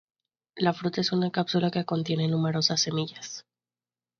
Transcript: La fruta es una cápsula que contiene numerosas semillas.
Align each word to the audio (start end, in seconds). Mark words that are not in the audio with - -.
La 0.55 0.73
fruta 0.73 1.01
es 1.01 1.11
una 1.11 1.29
cápsula 1.29 1.69
que 1.69 1.85
contiene 1.85 2.27
numerosas 2.27 2.81
semillas. 2.81 3.45